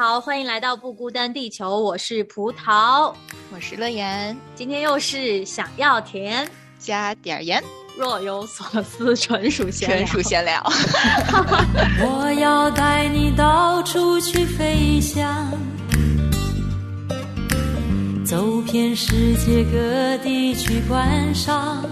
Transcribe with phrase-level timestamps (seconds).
[0.00, 3.12] 好，欢迎来到不孤单地球，我是葡萄，
[3.52, 7.62] 我是乐言，今天又是想要甜，加点儿盐，
[7.98, 10.58] 若有所思，纯属闲聊纯属闲聊。
[12.00, 15.52] 我要带你到处去飞翔，
[18.24, 21.84] 走遍世界各地去观赏。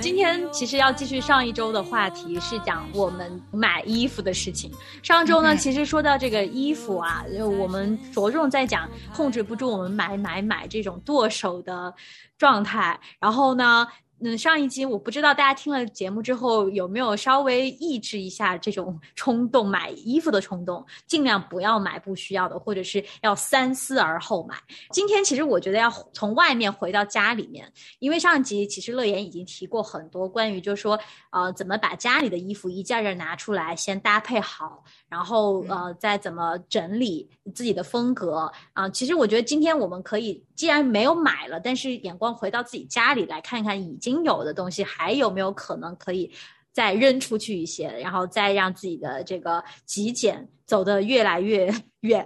[0.00, 4.70] 今天其实要继续上一周的话题，是讲我们买衣服的事情。
[5.02, 11.92] 上周呢，嗯其实说到这个衣服啊，就我们着重在讲控制不住我们买买买这种剁手的
[12.36, 12.98] 状态。
[13.18, 13.86] 然后呢，
[14.20, 24.56] 嗯，上一集我不知道大家听了节目之后有没有稍微抑制一下这种 冲动买衣服的冲动，尽量不要买不需要的，或者是要三思而后买。
[24.90, 30.98] 今天其实我觉得要从外面回到家里面，因为上一集其实乐言已经提过很多关于，就是说，
[31.30, 46.30] 呃，怎么把家里的衣服一件件拿出来，先搭配好，然后呃，再怎么整理自己的风格啊、其实我觉得今天我们可以，既然没有买了，但是眼光回到自己家里来看看已经有的东西，还有没有可能可以
[46.72, 52.24] 再扔出去一些，然后再让自己的这个极简走得越来越 远。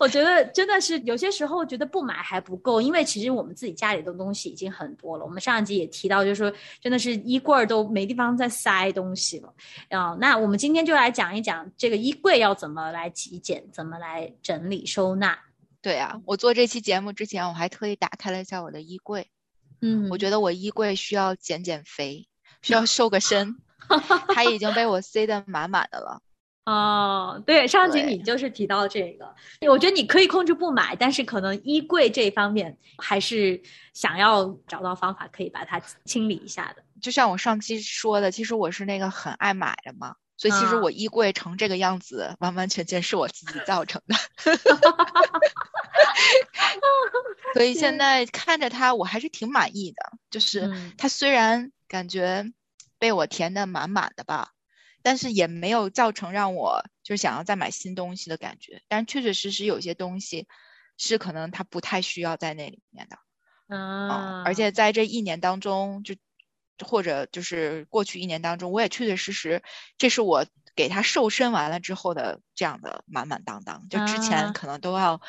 [0.00, 5.24] 我觉得真的是有些时候觉得不买还不够，因为其实我们自己家里的东西已经很多了。
[5.24, 9.54] 我们上一集也提到，就是说真的是衣柜都没地方再塞东西了。
[9.90, 15.38] 啊、那我们今天就来讲一讲这个衣柜要怎么来极简，怎么来整理收纳。
[15.80, 19.28] 对啊，我做这期节目之前，我还特意打开了一下我的衣柜，
[19.82, 22.26] 嗯我觉得我衣柜需要减减肥，
[22.62, 23.56] 需要 瘦个身，
[24.34, 26.22] 它已经被我塞得满满的了。
[26.64, 29.34] 哦，对，上集你就是提到这个，
[29.68, 33.60] 我觉得你可以控制不买，但是可能衣柜这方面还是
[33.92, 36.84] 想要找到方法可以把它清理一下的。
[37.00, 44.16] 就像我上期说的，其实我是那个很爱买的嘛，所以其实啊我衣柜成这个样子，完完全全是我自己造成的。
[47.54, 50.18] 所以现在看着它，我还是挺满意的。
[50.32, 52.44] 就是嗯它虽然感觉
[52.98, 54.50] 被我填的满满的吧，
[55.00, 58.82] 但是也没有造成让我就是想要再买新东西的感觉。
[58.88, 60.48] 但确确实实有些东西
[60.96, 63.16] 是可能它不太需要在那里面的。
[63.68, 66.16] 嗯嗯，而且在这一年当中，就
[66.84, 69.62] 或者就是过去一年当中，我也确确实实，
[69.98, 73.88] 这是我给他瘦身完了之后的这样的满满当当。
[73.88, 75.20] 就之啊前可能都要，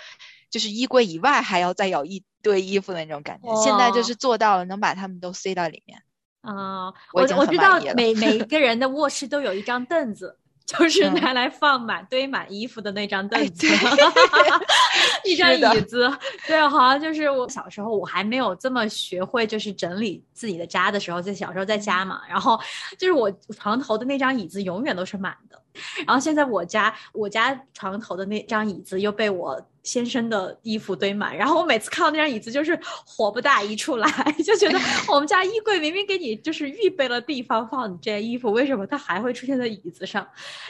[0.50, 6.02] 就是衣柜以外还要再有一堆衣服的那种感觉，现在就是做到了，能把它们都塞到里面。
[6.42, 13.76] 啊、我我我知道每每 个人的卧室都有一张凳子，就是嗯拿来放满堆满衣服的那张凳哎子，哎
[15.26, 16.10] 一张椅子。
[16.48, 22.60] 对，好像就是我小时候我还没有这么学会，就是整理自己的家的时候，在小时候在家嘛，然后
[22.98, 25.62] 就是我床头的那张椅子永远都是满的，
[26.08, 34.10] 然后现在我家我家床头的那张椅子又被我先生的衣服堆满，然后我每次看到那张椅子就是火不大一处来，
[34.44, 40.28] 就觉得 我们家衣柜明明给你就是预备了地方放你这些衣服，为什么它还会出现在椅子上？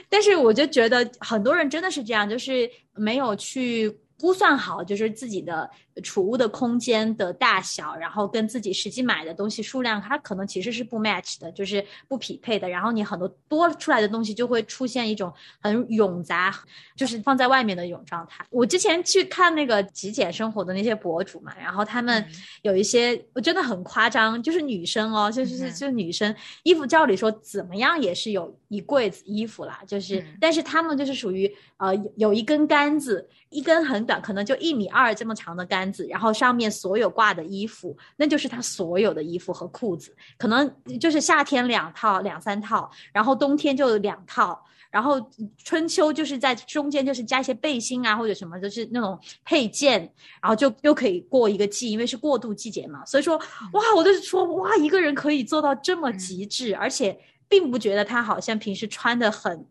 [0.10, 3.98] 但是我就觉得很多人真的是这样，就是没有去。
[4.16, 5.70] 估算好就是自己的
[6.02, 12.68] 储物的空间的大小，然后跟自己实际买的东西数量，它可能其实是不 match 的，就是不匹配的。
[12.68, 15.32] 然后你很多多出来的东西就会出现一种
[15.62, 16.54] 很冗杂，
[16.96, 18.46] 就是放在外面的一种状态。
[18.50, 44.64] 我之前去看那个极简生活的那些博主嘛，然后他们嗯有一些我真的很夸张，就是女生哦，就是就女生衣服，照理说怎么样也是有一柜子衣服啦，就是、嗯但是他们就是属于呃有有一根杆子，一根很很短，可能就一米二这么长的杆子，然后上面所有挂的衣服，那就是他所有的衣服和裤子，可能就是夏天两套两三套，然后冬天就两套。
[44.92, 45.20] 然后
[45.58, 50.02] 春秋就是在中间，就是加一些背心啊或者什么，就是那种配件，
[50.40, 53.04] 然后就又可以过一个季，因为是过渡季节嘛。
[53.04, 53.36] 所以说，
[53.72, 57.20] 哇，我就是说，哇，一个人可以做到这么极致，而且
[57.50, 59.66] 并不觉得他好像平时穿的很。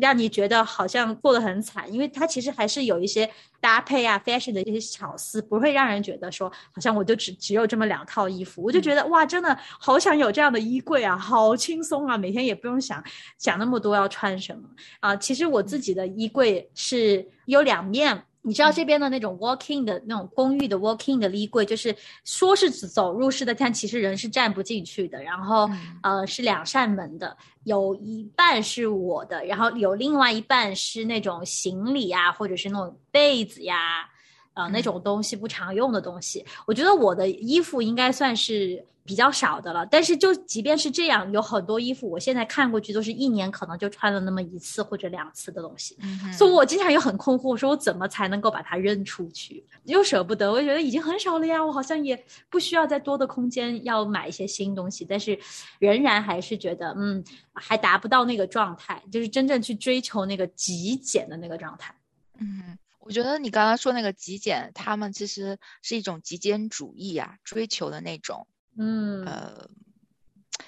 [0.00, 3.28] 让你觉得好像过得很惨，因为它其实还是有一些
[3.60, 8.62] 搭配啊、fashion 的一些巧思，不会让人觉得说好像我就只只有这么两套衣服。
[8.62, 13.02] 我就觉得哇，真的好想有这样的衣柜啊，好轻松啊，每天也不用想
[13.38, 14.62] 想那么多要穿什么
[15.00, 15.16] 啊。
[15.16, 18.24] 其实我自己的衣柜是有两面。
[18.44, 21.94] 你知道这边的那种 walking 的那种公寓的 walking 的衣柜，就是
[22.24, 25.22] 说是走入式的，但其实人是站不进去的。
[25.22, 25.70] 然后，
[26.02, 34.08] 呃，是两扇门的，有一半是我的，然后有另外一半是那种行李啊，或者是那种被子呀，
[34.54, 36.44] 呃，那种东西不常用的东西。
[36.66, 38.84] 我觉得我的衣服应该算是。
[39.04, 45.96] 比较少的了，但是就即便是这样，有很多衣服，我现在看过去都是一年可能就穿了那么一次或者两次的东西，
[46.32, 49.66] 所以我经常也很困惑，说我怎么才能够把它扔出去？
[49.86, 55.36] 又舍不得，我觉得已经很少了呀，我好像也不需要再多的空间要买一些新东西，但是
[55.80, 61.92] 仍然还是觉得，嗯，还达不到那个状态，就是真正去追求那个极简的那个状态。
[62.38, 68.46] 嗯，我觉得你刚刚说那个极简，他们其实是一种极简主义啊，追求的那种。
[68.78, 69.68] 嗯，呃，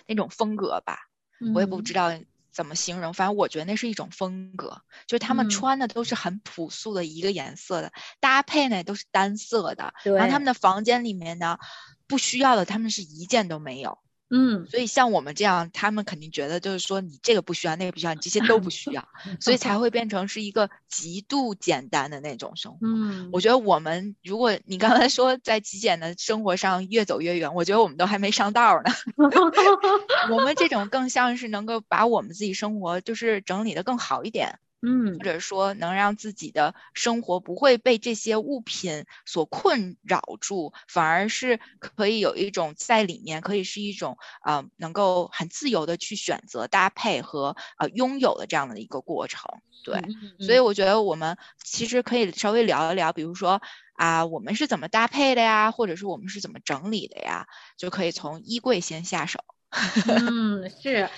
[0.06, 1.08] 那种风格吧，
[1.54, 2.12] 我也不知道
[2.52, 11.58] 怎么形容，反正我觉得那是一种风格，就是他们穿的都是很朴素的一个颜色的，搭配呢都是单色的，然后他们的房间里面呢，
[12.06, 13.98] 不需要的他们是一件都没有。
[14.30, 19.06] 嗯，所以像我们这样，他们肯定觉得就是说你这个不需要，那个不需要，你这些都不需要，
[19.40, 22.78] 所以才会变成是一个极度简单的那种生活。
[22.82, 28.90] 嗯，我觉得我们如果你刚才说在极简的生活上越走越远，我觉得我们都还没上道呢。
[30.30, 34.58] 我们这种更像是能够把我们自己生活就是整理的更好一点。
[34.86, 49.42] 嗯，或者说能让自己的生活不会被这些物品所困扰住，反而是可以有一种在里面可以是一种呃能够很自由的去选择搭配和呃拥有的这样的一个过程。
[49.82, 50.00] 对，
[50.38, 53.60] 所以我觉得我们其实可以稍微聊一聊，比如说
[53.94, 57.46] 啊，我们是怎么搭配的呀，或者是我们是怎么整理的呀，
[57.76, 59.40] 就可以从衣柜先下手。
[60.06, 61.10] 嗯，是。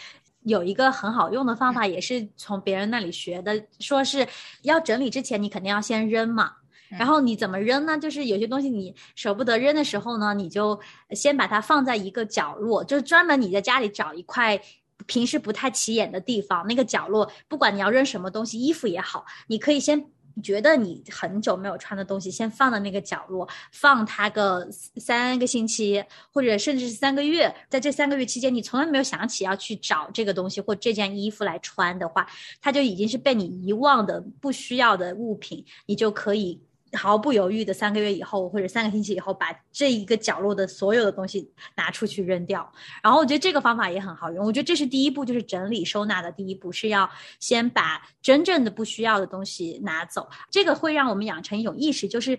[0.47, 4.27] 有一个很好用的方法，也是从别人那里学的，说是
[4.63, 6.53] 要整理之前，你肯定要先扔嘛。
[6.89, 7.99] 然后你怎么扔呢？
[7.99, 10.79] 就是有些东西你舍不得扔的时候呢，你就
[11.11, 14.61] 先把它放在一个角落，就是专门你在家里找一块
[15.07, 20.07] 平时不太起眼的地方，那个角落，不管你要扔什么东西，衣服也好，你可以先。
[20.37, 27.53] 你觉得你很久没有穿的东西，先放到那个角落，放它个三个星期，或者甚至是三个月。
[27.71, 32.29] 在这三个月期间，你从来没有想起要去找这个东西或这件衣服来穿的话，
[32.61, 36.61] 它就已经是被你遗忘的不需要的物品，你就可以。
[36.93, 42.71] 毫不犹豫的三个月以后，或者三个星期以后，把这一个角落的所有的东西拿出去扔掉。
[43.03, 44.45] 然后我觉得这个方法也很好用。
[44.47, 47.09] 我觉得这是第一步，就是整理收纳的第一步，是要
[47.41, 50.29] 先把真正的不需要的东西拿走。
[50.51, 52.39] 这个会让我们养成一种意识，就是。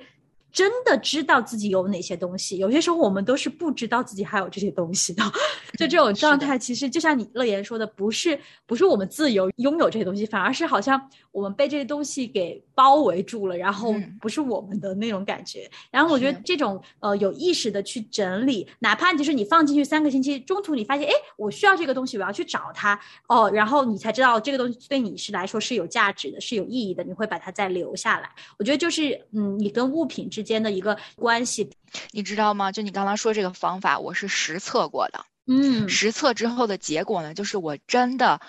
[0.50, 5.22] 真的知道自己有哪些东西，有些时候我们都是不知道自己还有这些东西的。
[5.78, 15.70] 就这种状态，其实就像你乐言说的，不是不是我们自由拥有这些东西，反而是好像我们被这些东西给包围住了，然后不是我们的那种感觉。
[15.92, 28.30] 然后我觉得这种呃有意识的去整理，哪怕就是你放进去三个星期，中途你发现哎我需要这个东西，我要去找它哦，然后你才知道这个东西对你是来说是有价值的，是有意义的，你会把它再留下来。
[28.58, 30.48] 我觉得就是嗯，你跟物品之。
[30.48, 31.70] 间的一个关系，
[32.12, 32.72] 你知道吗？
[32.72, 35.26] 就你刚刚说这个方法，我是实测过的。
[35.46, 38.40] 嗯，实测之后的结果呢，就是我真的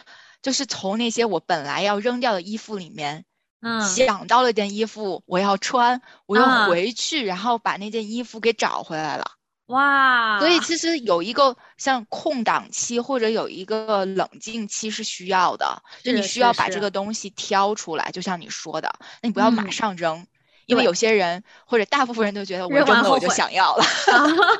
[0.41, 3.25] 就是从那些我本来要扔掉的衣服里面，
[3.61, 9.33] 嗯，想到了件衣服我要穿，我又回去，然后把那件衣服给找回来了。
[9.67, 10.39] 哇！
[10.39, 20.27] 所以其实有一个像空档期或者有一个冷静期是需要的，就你需要把这个东西挑出来，就像你说的，那你不要马上扔。
[20.67, 23.85] 因为有些人或者大部分人都觉得我扔了我就想要了，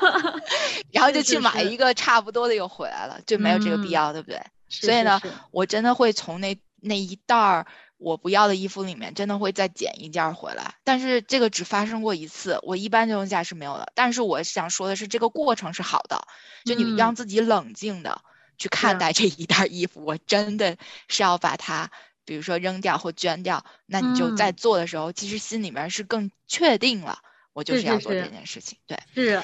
[0.91, 4.41] 然后就去买一个差不多的又回来了，就没有这个必要，对不对？
[4.69, 7.67] 所以呢，我真的会从那那一袋儿
[7.99, 10.73] 我不要的衣服里面，真的会再捡一件回来。
[10.83, 13.91] 但是这个只发生过一次，我一般情况下是没有的。
[13.93, 16.27] 但是我想说的是，这个过程是好的，
[16.65, 18.21] 就你让自己冷静的
[18.57, 20.77] 去看待这一袋衣服，我真的
[21.07, 21.91] 是要把它。
[22.25, 27.17] 比如说扔掉或捐掉，那你就在嗯做的时候，其实心里面是更确定了，
[27.53, 28.77] 我就是是要做这件事情。
[28.85, 29.41] 对，是，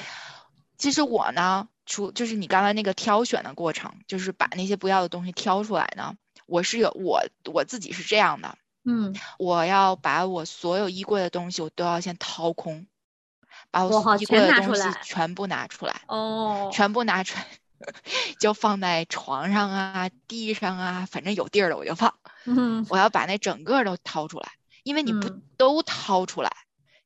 [0.78, 6.14] 其实我呢，除就是你刚才那个挑选的过程，就是把那些不要的东西挑出来呢，
[6.46, 12.86] 我是有我我自己是这样的，嗯，我要把我所有衣柜的东西我都要先掏空，
[13.70, 17.46] 把哇我衣柜的东西全部拿出来，哦，全部拿出来，
[18.40, 22.14] 就放在床上啊、地上啊，反正有地儿了我就放。
[22.46, 22.86] 嗯。
[22.88, 24.52] 我要把那整个都掏出来，
[24.82, 25.42] 因为你不嗯。
[25.56, 26.52] 都掏出来，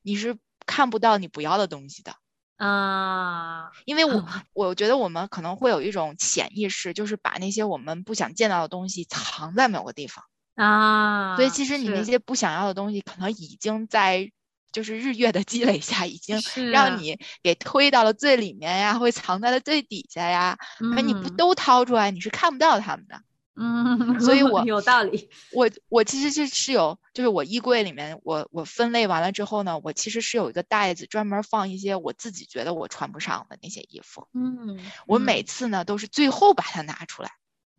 [0.02, 2.16] 你是看不到你不要的东西的。
[2.60, 10.22] 啊，因为我嗯我觉得我们可能会有一种潜意识，就是把那些我们不想见到的东西藏在某个地方。
[10.56, 14.30] 啊，所以其实你那些不想要的东西，可能已经在
[14.72, 16.38] 就是日月的积累下，已经
[16.70, 20.58] 让你给推到了最里面呀，会藏在了最底下呀。
[20.80, 23.18] 嗯你不嗯都掏出来，你是看不到他们的。
[23.60, 34.26] 嗯， 所以 我有道理，我我其实是是有，就是我衣柜里面，我我分类完了之后呢，我其实是有一个袋子专门放一些我自己觉得我穿不上的那些衣服。
[34.32, 37.30] 嗯，我每次呢都是最后把它拿出来，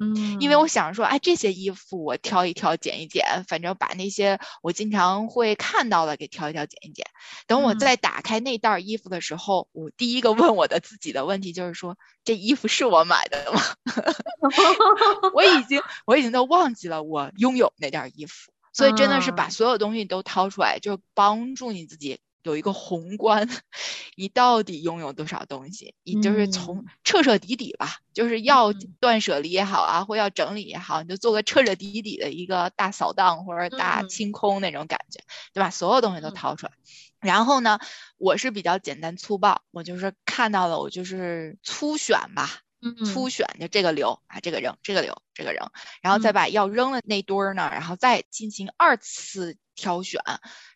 [0.02, 7.06] 嗯，因为我想说，哎，这些衣服我挑一挑、剪一剪，反正把那些我经常会看到的给挑一挑、剪一剪。
[7.46, 13.62] 等我嗯再打开那袋儿衣服的时候，我第一个问我的自己的问题就是说，这衣服是我买的吗？
[15.36, 23.48] 我已经我已经都忘记了我拥有那件衣服，所以真的是把嗯所有东西都掏出来，就帮助你自己有一个宏观，
[24.16, 25.94] 你到底拥有多少东西？
[26.04, 35.20] 你就是从嗯彻彻底底吧，就是要嗯断舍离也好啊，或要整理也好，你就做个彻彻底底的一个大扫荡或者大嗯清空那种感觉，
[35.54, 35.70] 对吧？
[35.70, 36.74] 所有东西都嗯掏出来。
[37.20, 37.80] 然后呢，
[38.18, 42.62] 我是比较简单粗暴，我就是看到了，我就是粗选吧，
[43.04, 45.72] 粗嗯选就这个留啊，这个扔，这个留，这个扔，
[46.02, 50.22] 然后再嗯把要扔的那堆儿呢，然后再进行二次挑选，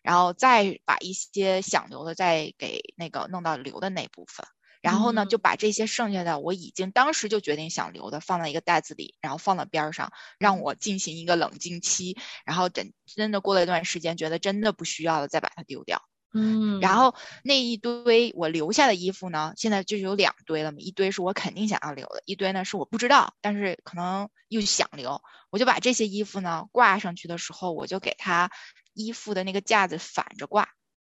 [0.02, 4.46] 然后再把一些想留的再给那个弄到留的那部分。
[4.82, 12.16] 然后呢，就嗯把这些剩下的我已经当时就决定想留的放在一个袋子里，然后放到边儿上，让我进行一个冷静期。
[12.44, 16.00] 然后等真的过了一段时间，觉得真的不需要了，再把它丢掉。
[16.32, 28.50] 嗯，然后那一堆我留下的衣服呢，现在就有两堆了嘛，一堆是我肯定想要留的，一堆呢是我不知道，但是可能又想留，我就把这些衣服呢挂上去的时候，我就给它
[28.92, 30.68] 衣服的那个架子反着挂，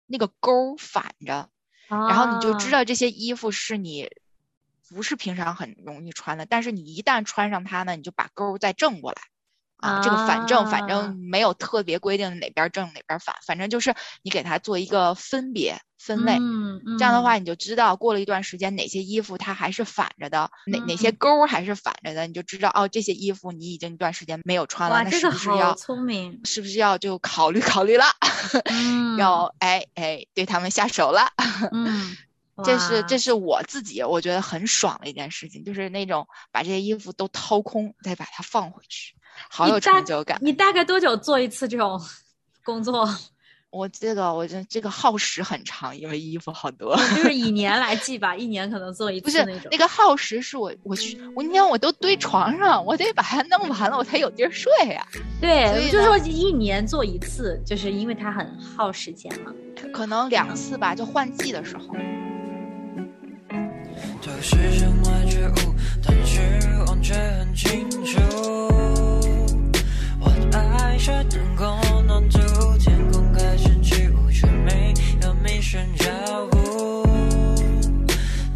[0.06, 1.50] 那个钩儿反着，
[2.06, 4.10] 然后你就知啊道这些衣服是你
[4.88, 9.22] 不是平常很容易穿的，但是你一旦穿上它呢，你就把钩儿再正过来。
[9.78, 10.86] 啊，这个反正反啊。
[10.86, 17.40] 正没有特别规定哪边正哪边反，反正就是你给它做一个分别分类，嗯，这样的话嗯。
[17.40, 21.16] 你就知道过了一段时间哪些衣服它还是反着的，哪哪些嗯。
[21.18, 28.04] 钩儿还是反着的，你就知道哦，这些衣服你已经一段时间没有穿了，那是不是要聪明，是不是要就考虑考虑了，
[28.64, 31.28] 嗯，要哎哎对他们下手了。
[31.72, 32.16] 嗯，
[32.64, 39.14] 这是这是我自己我觉得很爽的一件事情，就是那种把这些衣服都掏空，再把它放回去，
[39.48, 40.38] 好有成就感。
[40.40, 42.00] 你大概多久做一次这种
[42.64, 43.08] 工作？
[43.70, 46.96] 我这个我这这个耗时很长，因为衣服好多。
[47.14, 49.68] 就是以年 来计吧，一年可能做一不是次那种。
[49.70, 59.52] 那个耗时是我我去我你看我都堆床上，我得把它弄完了，我才有地儿睡呀、所对，就是说一年做一次，就是因为它很耗时间嘛。
[59.92, 61.84] 可能两次吧，就换季的时候。
[64.22, 66.40] 这个世上外觉悟，但是
[66.86, 68.87] 我却很清楚。
[71.08, 72.38] 我的爱是灯光暖足，
[72.78, 76.10] 天空开始起雾，却没有迷失脚
[76.50, 77.02] 步。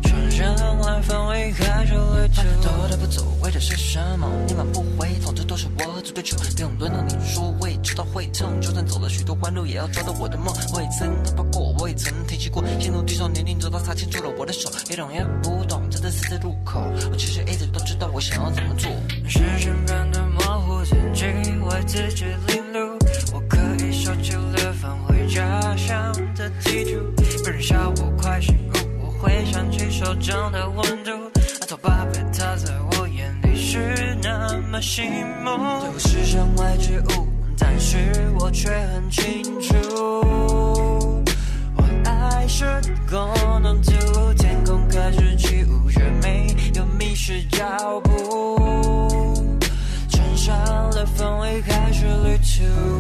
[0.02, 2.42] 穿上了氛围，开始旅途。
[2.60, 4.28] 走的不走，为的是什么？
[4.46, 6.36] 你满不回头，这都是我做追求。
[6.36, 8.60] 不用轮到你说，我也知道会痛。
[8.60, 10.54] 就算走了许多弯路，也要找到我的梦。
[10.74, 16.80] 我也曾害怕过，我也曾提起过，陷入低潮年龄，走到他牵住了我的手，也懂也不懂，真的死在路口。
[17.10, 18.90] 我其实一直都知道我想要怎么做。
[19.26, 20.11] 视线变
[20.92, 22.98] 曾经，为自己领路。
[23.32, 31.10] 我可以收起了返回家乡的地图，别人笑我快醒悟，我会想起手掌的温度。
[31.60, 35.04] 那头巴贝他在我眼里是那么醒
[35.42, 37.96] 目，对我是身外之物，但是
[38.38, 39.74] 我却很清楚。
[41.76, 42.66] 我爱是
[43.08, 48.51] 功能图，天空开始起雾，却没有迷失脚步。
[52.62, 52.92] 旅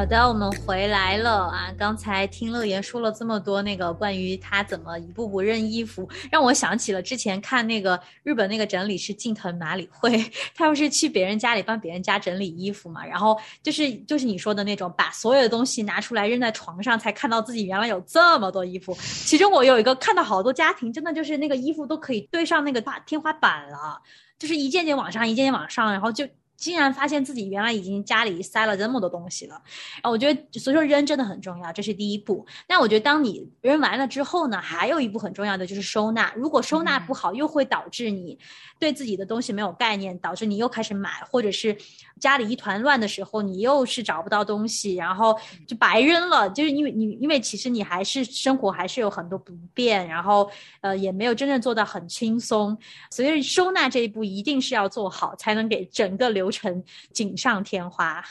[0.00, 1.70] 好的，我们回来了啊！
[1.76, 13.04] 刚才听乐言说了这么多，那个关于他怎么一步步扔衣服，让我想起了之前看那个日本那个整理师近藤麻里惠，他不是去别人家里帮别人家整理衣服嘛？
[13.04, 18.96] 然后就是就是你说的那种，把所有的东西拿出来扔在床上，才看到自己原来有这么多衣服。
[19.02, 24.00] 其中我有一个看到好多家庭，真的就是那个衣服都可以堆上那个大天花板了，
[24.38, 26.26] 就是一件件往上，一件件往上，然后就。
[26.60, 29.54] 竟然发现自己原来已经家里塞了这么多东西了，
[30.02, 32.46] 啊，我觉得所以说扔真的很重要，这是第一步。
[32.68, 36.32] 那我觉得当你扔完了之后呢，还有一步很重要的就是收纳。
[36.36, 38.38] 如果收纳不好，又会导致你
[38.80, 41.76] 对自己的东西没有概念，导致你又开始买，或者是
[42.18, 46.50] 家里一团乱的时候，你又是找不到东西，然后就白扔了。
[46.50, 50.50] 就是因为你因为其实你还是生活还是有很多不便，然后
[50.82, 52.76] 呃也没有真正做到很轻松，
[53.10, 56.50] 所以收纳这一步一定是要做好，才能给整个流。
[56.50, 56.82] 程
[57.12, 58.24] 锦上添花，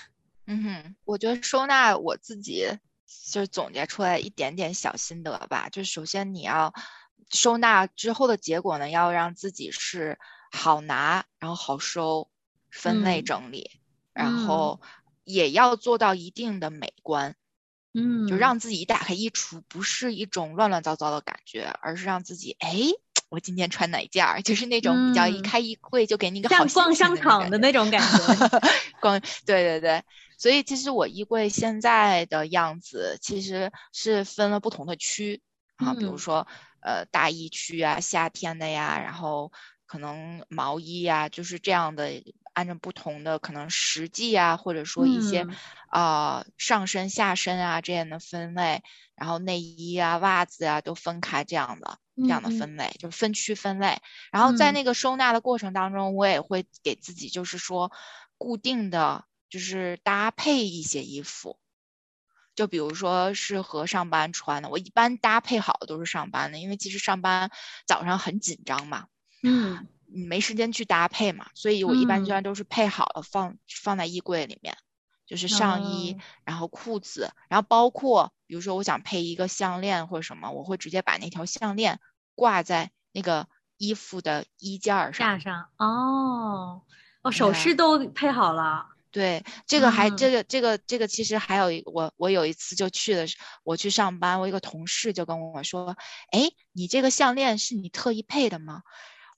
[0.45, 2.67] 嗯哼，我觉得收纳我自己
[3.31, 5.69] 就是总结出来一点点小心得吧。
[5.69, 6.73] 就首先你要
[7.29, 10.19] 收纳之后的结果呢，要让自己是
[10.51, 12.29] 好拿，然后好收，
[12.69, 13.71] 分类整理，
[14.13, 14.81] 然后
[15.23, 17.35] 也要做到一定的美观，
[17.93, 22.79] 嗯，就让自己一打开衣橱不是一种乱乱糟糟的感觉，而是让自己哎。
[23.29, 24.41] 我今天穿哪件儿？
[24.41, 28.59] 就是那种比较一开衣柜就给你一个像逛商场的那种感觉。
[28.99, 30.03] 逛，对对对。
[30.35, 35.43] 所以其实我衣柜现在的样子其实是分了不同的区
[35.75, 36.47] 啊，比如说
[36.81, 39.51] 呃大衣区啊，夏天的呀，然后
[39.89, 45.47] 可能毛衣呀，就是这样的，按照不同的可能实际啊，或者说一些
[45.89, 48.83] 啊上身下身啊这样的分类，
[49.15, 51.97] 然后内衣啊、袜子啊都分开这样的。
[52.21, 57.93] 这样的分类就是分区分类，然后在那个收纳的过程当中，我也会给自己就是说
[58.37, 61.57] 固定的就是搭配一些衣服，
[62.55, 67.49] 就比如说适合上班穿的，我一般搭配好的都是上班的，因为其实上班
[67.87, 69.07] 早上很紧张嘛，
[69.43, 74.77] 嗯，你没时间去搭配嘛，所以我一般居然都是配好了放放在衣柜里面，
[75.25, 81.99] 就是上衣，然后裤子，然后包括比如说我想配一个项链或者什么，我会直接把那条项链。
[82.35, 86.81] 挂在那个衣服的衣架上，架上哦，
[87.21, 88.87] 哦，首饰都配好了。
[89.11, 93.27] 对，这个还这个这个这个其实还有一我我有一次就去的，
[93.65, 95.97] 我去上班，我一个同事就跟我说，
[96.31, 98.83] 哎，你这个项链是你特意配的吗？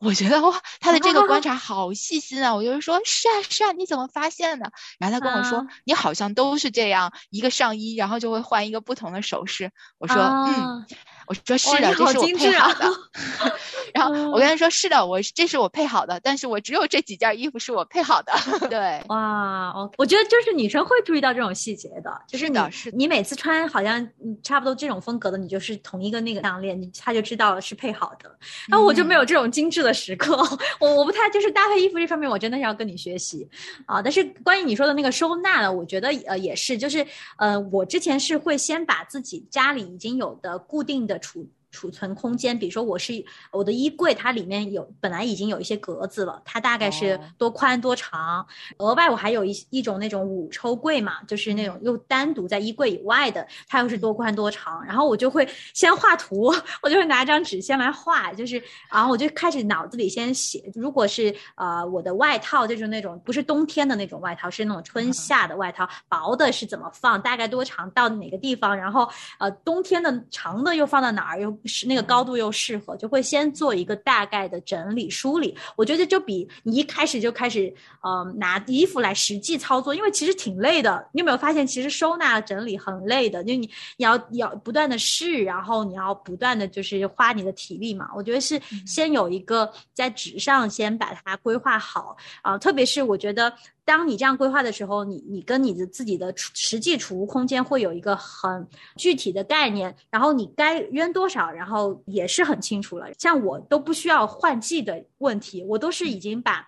[0.02, 2.56] 我觉得哇，他的这个观 察好细心啊！
[2.56, 4.72] 我就是说，是啊是啊，你怎么发现的？
[5.00, 9.72] 然后他跟我说，你好像都是这样，一个上衣，然后就会换一个不同的首饰。
[10.00, 10.86] 我说，嗯。
[11.27, 12.91] 我说是的，这是我配好的。
[13.93, 18.31] 然后我跟他说是的，我这是我配好的，但是我只有这几件衣服是我配好的。
[18.69, 22.60] 对， 哇，哦，我觉得就是女生会注意到这种细节的，就是你
[22.93, 24.07] 你每次穿好像
[24.41, 28.34] 差不多这种风格的，你就是同一个那个项链，他就知道是配好的。
[28.67, 30.38] 然后我就没有这种精致的时刻，
[30.79, 33.47] 我我不太就是搭配衣服这方面，我真的是要跟你学习
[33.86, 34.01] 啊。
[34.01, 37.05] 但是关于你说的那个收纳呢，我觉得呃也是，就是
[37.38, 41.11] 呃我之前是会先把自己家里已经有的固定的。
[41.12, 41.50] 的处理。
[41.71, 48.45] 储存空间，比如说我是我的衣柜，它里面有本来已经有一些格子了，它大概是多宽多长。
[48.77, 54.84] 额外我还有一一种那种五抽柜嘛，就是那种又单独在衣柜以外的，它又是多宽多长。
[54.86, 56.53] 然后我就会先画图，
[56.84, 60.69] 我就会拿张纸先来画，就是然后我就开始脑子里先写。
[60.75, 71.57] 如果是呃我的外套，就是那种不是冬天的那种外套，是那种春夏的外套，薄的是怎么放，大概多长到哪个地方，然后呃冬天的长的又放到哪儿又。
[71.65, 75.56] 是那个高度又适合，就会先做一个大概的整理梳理。
[75.76, 81.08] 我觉得就比你一开始就开始，呃，拿衣服来实际操作，因为其实挺累的。
[81.12, 83.43] 你有没有发现，其实收纳整理很累的？
[83.43, 88.10] 就你你要要不断的试，然后你要不断的就是花你的体力嘛。
[88.15, 93.54] 我觉得是先有一个在纸上先把它规划好啊，特别是我觉得。
[93.84, 103.08] 当你这样规划的时候，你你跟你的自己的实际储物空间会有一个很具体的概念，然后你该扔多少，然后也是很清楚了。
[103.17, 106.67] 像我都不需要换季的问题，我都是已经把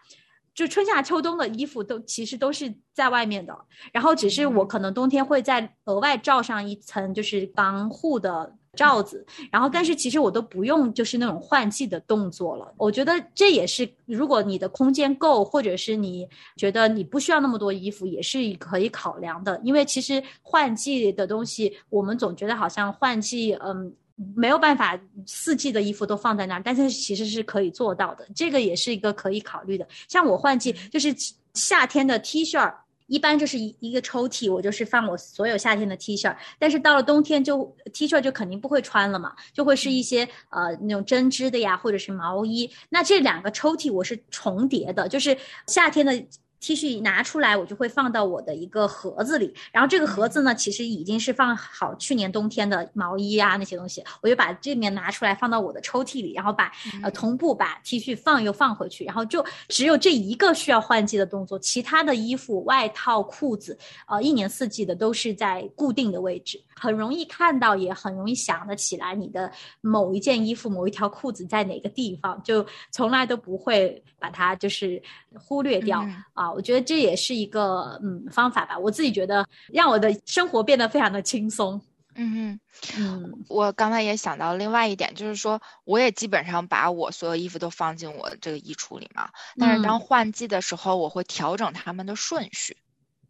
[0.54, 3.58] 就春夏秋冬的衣服都其实都是在外面的，
[3.91, 8.56] 然后只是我可能冬天会再额外罩上一层就是防护的。
[8.75, 12.73] 罩子，然后但是其实我都不用就是那种换季的动作了。
[12.77, 19.59] 我觉得这也是，如果你的空间够，或者是你觉得你不需要那么多衣服，也是可以考量的。
[19.63, 23.93] 因为其实换季的东西，我们总觉得好像换季，嗯，
[24.36, 28.27] 没有办法四季的衣服都放在那儿，但是其实是可以做到的。
[28.36, 29.88] 这个也是一个可以考虑的。
[30.07, 31.15] 像我换季，就是
[31.53, 32.73] 夏天的 T 恤。
[33.13, 42.67] 一般就是一一个抽屉，我就是放我所有夏天的 T 恤，但是到了冬天就 T 恤就肯定不会穿了嘛，就会是一些呃那种针织的呀，或者是毛衣。
[42.89, 46.26] 那这两个抽屉我是重叠的，就是夏天的。
[46.63, 49.54] T 恤拿出来，我就会放到我的一个盒子里。
[49.69, 56.71] 然后这个盒子呢，其实已经是放好去年冬天的毛衣啊那些东西，我就把这面拿出来放到我的抽屉里，然后把
[57.04, 75.02] 呃同步把 T 恤放又放回去，然后就只有这一个需要换季的动作，其他的衣服、外套、裤子，呃，一年四季的都是在固定的位置，很容易看到，也很容易想得起来你的某一件衣服、某一条裤子在哪个地方，就从来都不会把它就是
[75.39, 76.52] 忽略掉嗯啊。
[76.52, 81.82] 我觉得这也是一个嗯方法吧，我自己觉得让我的生活变得非常的轻松。
[82.15, 82.60] 嗯
[82.96, 89.28] 嗯哼，我刚才也想到另外一点，就是说，我也基本上把我所有衣服都放进我这个衣橱里嘛。
[89.58, 92.78] 但是当嗯换季的时候，我会调整它们的顺序，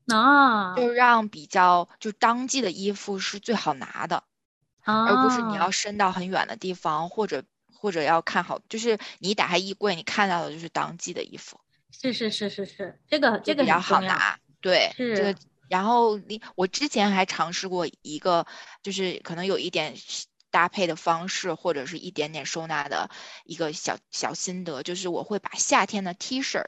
[0.07, 4.21] 啊就让比较就当季的衣服是最好拿的，
[4.81, 7.41] 啊，而不是你要伸到很远的地方，或者
[7.73, 11.57] 或者要看好，就是你打开衣柜，你看到的就是当季的衣服。
[12.01, 13.79] 是是是是是，这个这个比较。
[13.79, 14.37] 好拿。
[14.59, 15.35] 对，是这个。
[15.69, 18.45] 然后你我之前还尝试过一个，
[18.81, 19.95] 就是可能有一点
[20.51, 23.09] 搭配的方式，或者是一点点收纳的
[23.45, 26.61] 一个小小心得，就是我会把夏天的 T 恤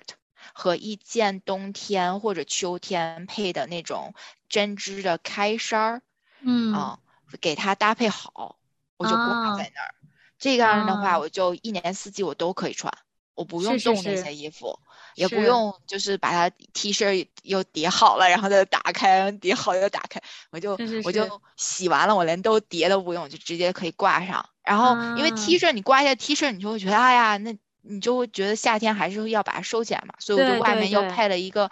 [0.53, 4.13] 和一件冬天或者秋天配的那种
[4.49, 6.01] 针织的开衫儿
[6.41, 6.99] 嗯啊、
[7.41, 8.57] 给它搭配好，
[8.97, 9.93] 我就挂啊在那儿。
[10.37, 12.91] 这样的话，啊我就一年四季我都可以穿，
[13.35, 14.79] 我不用动那些衣服。
[15.15, 24.47] 也不用就是把它 T 恤又叠好了，然后再打开，叠好又打开，我就我就洗完了，我连都叠都不用，就直接可以挂上。
[24.63, 31.71] 然后因为啊 T 恤你挂一下 T 恤，你就会觉得哎呀，那你就会觉得夏天还是要把它收起来嘛，所以我就外面又配了一个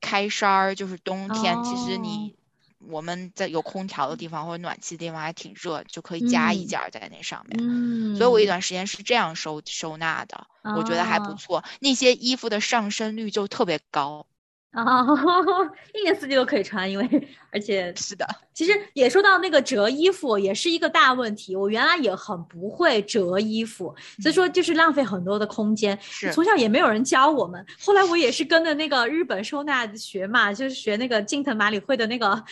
[0.00, 2.34] 开衫儿，就是冬天其实哦你。
[2.88, 7.56] 我们在有空调的地方或者暖气的地方还挺热，就可以加一嗯件儿在那上面。
[7.62, 11.64] 嗯，所以我一段时间是这样收收纳的，我觉得还不啊错。
[11.80, 14.26] 那些衣服的上身率就特别高。
[14.72, 15.04] 啊，
[15.94, 21.54] 一年四季都可以穿，因为而且 是的，其实也说到那个折衣服，也是一个大问题。
[21.54, 25.98] 我原来也很不会折衣服，所以说就是浪费很多的空间。
[26.00, 32.42] 是从小也没有人教我们，后来我也是跟着那个日本收纳学嘛，就是学那个近藤麻里惠的那个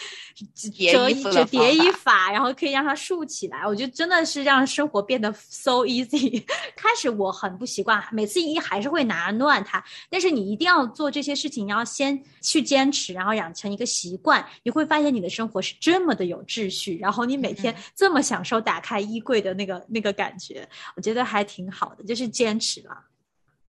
[0.92, 3.66] 折折叠衣法，然后可以让它竖起来。
[3.66, 6.44] 我觉得真的是让生活变得 so easy。
[6.76, 12.10] 开始我很不习惯，每次一还是会拿乱它，但是你一定要做这些事情，你要先
[12.40, 23.05] 去坚持，然后养成一个习惯，你会发现你的生活是这么的有秩序，然后你每天嗯这么享受打开衣柜的那个那个感觉，我觉得还挺好的，就是坚持了。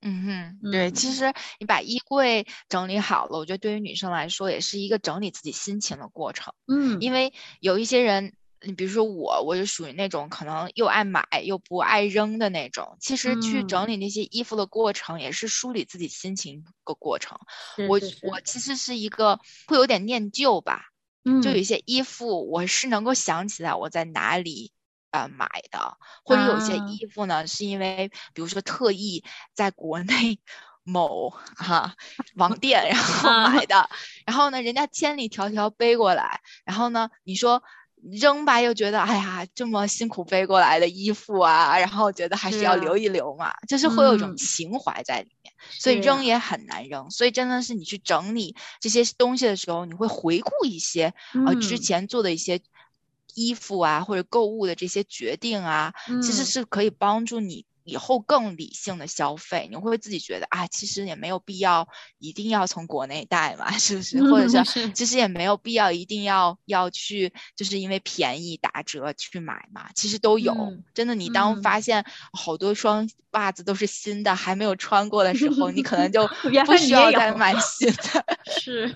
[0.01, 0.23] 嗯
[0.61, 6.53] 哼，对，其嗯实你把衣柜整理好了，我觉得对于女生来说也是一个整理自己心情的过程。
[6.67, 12.97] 嗯，因为有一些人，你比如说我，我就属于那种可能又爱买又不爱扔的那种。
[12.99, 17.39] 其实去嗯整理那些衣服的过程，也是梳理自己心情的过程。
[17.75, 20.87] 是我我其实是一个会有点念旧吧，
[21.41, 24.73] 就有些衣服，我是能够想起来我在哪里
[25.11, 30.37] 呃买的，或者有些啊衣服呢，是因为比如说特意在国内
[30.83, 31.95] 某哈、
[32.35, 33.89] 网店然后啊买的，
[34.25, 37.63] 然后呢，人家千里迢迢背过来，然后呢，你说。
[38.03, 44.37] 扔吧，又觉得哎呀，这么辛苦背过来的衣服啊，然后觉得还是要留一留嘛，就是会有一种嗯。
[44.37, 45.53] 情怀在里面。
[45.77, 51.79] 所以扔也很难扔，所以真的是你去整理这些东西的时候，你会回顾一些呃之嗯。
[51.79, 52.61] 前做的一些
[53.35, 56.45] 衣服啊或者购物的这些决定啊，其实嗯。
[56.45, 59.67] 是可以帮助你以后更理性的消费。
[59.69, 61.87] 你会自己觉得啊，其实也没有必要
[62.19, 64.21] 一定要从国内带嘛，是不是？
[64.29, 70.53] 或者嗯是是其实也没有必要一定要要去，就是因为便宜打折去买嘛，其实都有。
[70.53, 76.27] 嗯真的，你当嗯发现好多双袜子都是新的，还没有穿过的时候，你可能就
[76.65, 78.25] 不需要再买新的。
[78.59, 78.95] 是，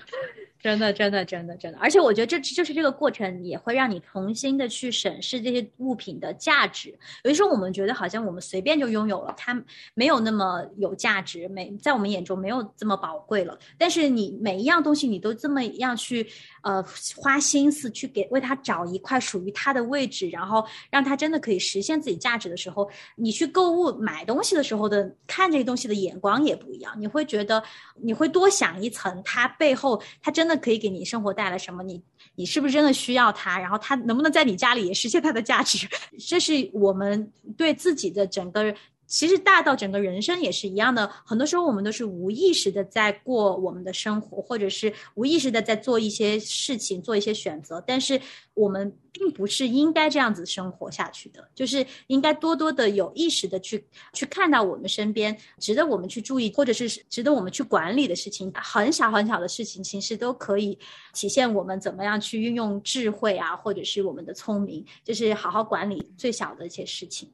[0.63, 6.89] 真的，真的，真的，真的，而且我觉得这就是这个过程，也会让你重新的去审视这些物品的价值。
[7.25, 9.61] 有的时候我们觉得好像我们随便就拥有了，它
[9.93, 13.59] 没有那么有价值，没在我们眼中没有这么宝贵了。
[13.77, 16.25] 但是你每一样东西，你都这么样去
[16.63, 16.83] 呃
[17.15, 27.63] 花心思去给为他找一块属于他的位置，然后让他真的可以实现自己价值的时候，你去购物买东西的时候的看这个东西的眼光也不一样，你会觉得
[28.01, 31.83] 你会多想一层，它背后它真的可以给你生活带来什么？
[31.83, 32.01] 你
[32.35, 33.59] 你是不是真的需要它？
[33.59, 35.87] 然后它能不能在你家里也实现它的价值？
[36.27, 38.73] 这是我们对自己的整个。
[39.13, 48.19] 其实大到整个人生也是一样的，很多时候我们都是无意识的在过我们的生活，或者是无意识的在做一些事情、做一些选择，但是
[48.55, 60.75] 我们并不是应该这样子生活下去的，就是应该多多的有意识的去去看到我们身边值得我们去注意，或者是值得我们去管理的事情，很小很小的事情，其实都可以
[61.13, 67.31] 体现我们怎么样去运用智慧啊，或者是我们的聪明，就是好好管理最小的一些事情。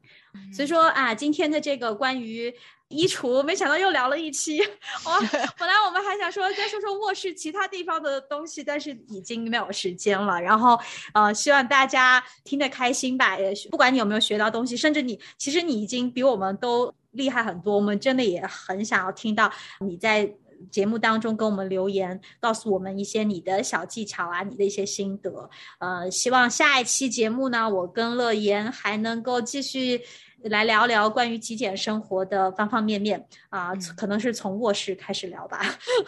[0.53, 2.53] 所以说啊，今天的这个关于
[2.89, 4.59] 衣橱，没想到又聊了一期。
[5.05, 5.19] 哇，
[5.57, 10.41] 本来我们还想说再说说卧室其他地方的东西，但是已经没有时间了。
[10.41, 10.79] 然后
[11.13, 13.37] 呃，希望大家听得开心吧。
[13.37, 17.75] 也不管你有没有学到东西，甚至你其实你已经比我们都厉害很多。
[17.75, 20.33] 我们真的也很想要听到你在。
[20.71, 25.49] 节目当中跟我们留言，告诉我们一些你的小技巧啊，你的一些心得。
[25.79, 30.01] 呃，希望下一期节目呢，我跟乐言还能够继续
[30.43, 35.59] 来聊聊关于极简生活的方方面面啊，可能是从卧室开始聊吧。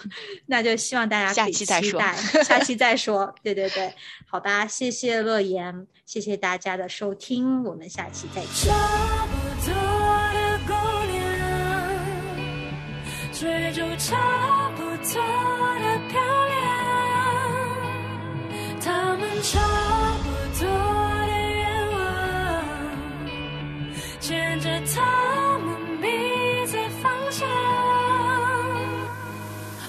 [0.47, 1.99] 那就希望大家下期再说，
[2.43, 3.33] 下期再说。
[3.43, 3.93] 对对对，
[4.25, 9.50] 好吧，谢谢乐言，谢谢大家的收听，我们下期再见。
[13.41, 14.15] 追逐差
[14.75, 16.61] 不多的漂亮，
[18.79, 19.59] 他们差
[20.21, 20.69] 不多
[21.25, 21.99] 的愿望，
[24.19, 26.05] 牵着他们彼
[26.67, 27.49] 此方向。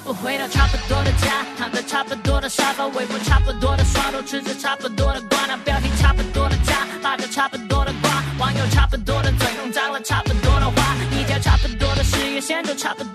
[0.06, 13.11] 我回到差不多的家，躺在差不多的沙发，微博差不多的刷头，吃着差不多的瓜，那标题差不多的家，发着差不多的瓜，网友差不多的嘴，弄脏了差不多的话，一条差不多的事业线，就差不多，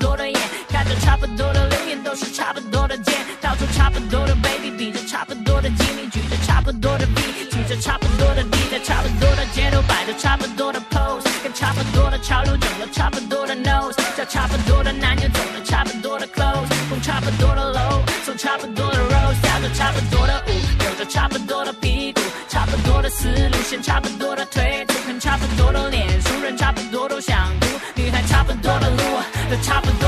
[1.27, 29.03] 不多的留言，都是差不多的剑，到处差不多的 baby，比着差不多的精力，举着差不多的笔，举着差不多的地，在差不多的街头摆着差不多的 pose，跟差不多的潮流整了差不多的 nose，叫差不多的男友走了差不多的 clothes，蹦差不多的楼，走差不多的 rose，跳着差不多的舞，扭着差不多的屁股，差不多的思路线，差不多的腿，粗看差不多的脸，熟人差不多都想哭，女孩差不多的路，
[29.49, 30.06] 都差不多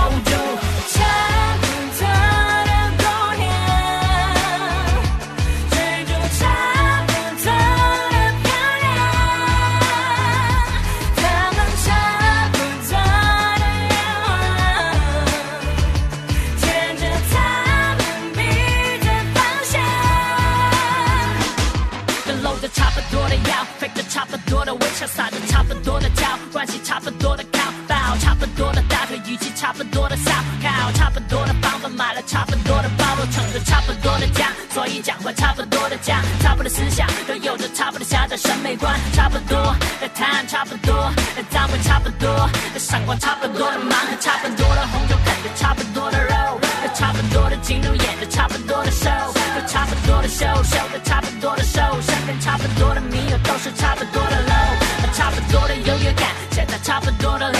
[33.51, 40.93] 的包包，撑着差不多的家，所以讲话差不多的讲，差不多思想都有着差不多狭窄审美观，差不多的谈差不多
[41.35, 42.29] 的，脏味差不多
[42.73, 46.59] 的，闪光差不多的忙，差不多的红酒啃着差不多的肉，
[46.93, 57.51] 差不多的进入演着差不多的 show，有差不多的秀秀的差不多的瘦，身边差不多的迷友都是差不多的 low，差不多的优越感现在差不多的